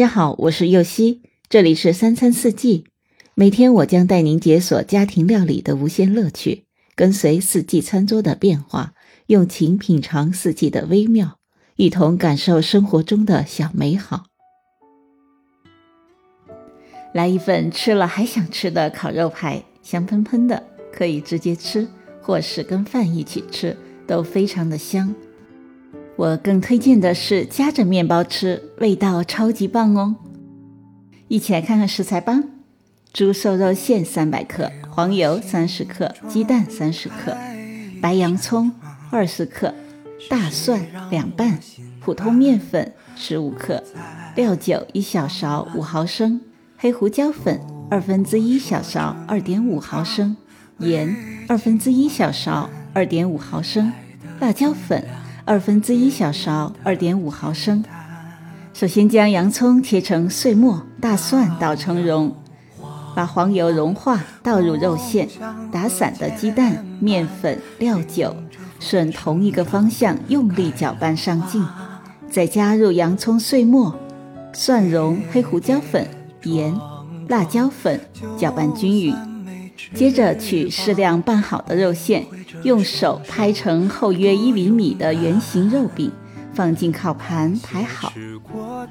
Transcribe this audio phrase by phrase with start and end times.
[0.00, 1.20] 大家好，我是右希，
[1.50, 2.86] 这里是三餐四季。
[3.34, 8.94] 每天我将带您解锁家庭料理的无限乐趣，跟随四季餐桌的变化，
[9.26, 11.36] 用情品尝四季的微妙，
[11.76, 14.24] 一同感受生活中的小美好。
[17.12, 21.86] 来一份吃了还想吃的烤肉排，香喷喷的，可以直接吃，
[22.22, 23.76] 或是跟饭一起吃，
[24.06, 25.14] 都非常的香。
[26.16, 30.16] 我更推荐的是夹着面包吃，味道超级棒哦！
[31.28, 32.42] 一起来看看食材吧：
[33.12, 37.34] 猪瘦肉馅三百克，黄油三十克，鸡蛋三十克，
[38.02, 38.70] 白洋葱
[39.10, 39.72] 二十克，
[40.28, 41.58] 大蒜两瓣，
[42.00, 43.82] 普通面粉十五克，
[44.36, 46.40] 料酒一小勺五毫升，
[46.76, 50.36] 黑胡椒粉二分之一小勺二点五毫升，
[50.78, 51.16] 盐
[51.48, 53.90] 二分之一小勺二点五毫升，
[54.38, 55.02] 辣椒粉。
[55.50, 57.82] 二分之一小勺，二点五毫升。
[58.72, 62.32] 首先将洋葱切成碎末，大蒜捣成蓉，
[63.16, 65.28] 把黄油融化，倒入肉馅，
[65.72, 68.32] 打散的鸡蛋、面粉、料酒，
[68.78, 71.66] 顺同一个方向用力搅拌上劲，
[72.30, 73.92] 再加入洋葱碎末、
[74.52, 76.06] 蒜蓉、黑胡椒粉、
[76.44, 76.72] 盐、
[77.26, 77.98] 辣椒粉，
[78.38, 79.29] 搅拌均匀。
[79.94, 82.24] 接着取适量拌好的肉馅，
[82.62, 86.10] 用手拍成厚约一厘米的圆形肉饼，
[86.54, 88.12] 放进烤盘排好。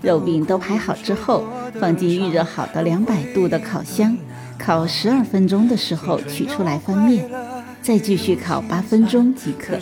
[0.01, 1.43] 肉饼都排好之后，
[1.79, 4.17] 放进预热好的两百度的烤箱，
[4.57, 7.29] 烤十二分钟的时候取出来翻面，
[7.81, 9.77] 再继续烤八分钟即可。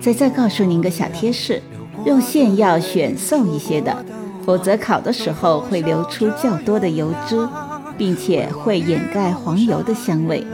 [0.00, 1.62] 再再告诉您个小贴士：
[2.04, 4.04] 肉馅要选瘦一些的，
[4.44, 7.36] 否则烤的时候会流出较多的油脂。
[8.02, 10.44] 并且会掩盖黄油的香味。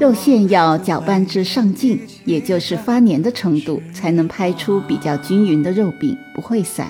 [0.00, 6.88] 肉馅要搅拌至上劲，也就是发黏的程度，才能拍出比较均匀的肉饼，不会散。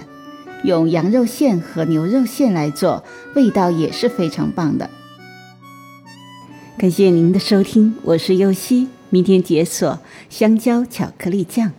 [0.62, 3.04] 用羊肉馅和牛肉馅来做，
[3.34, 4.88] 味道也是非常棒的。
[6.78, 9.98] 感谢您的收听，我是优西，明天解锁
[10.30, 11.72] 香蕉巧克力酱。